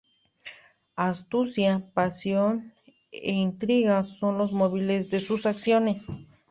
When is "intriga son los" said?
3.47-4.51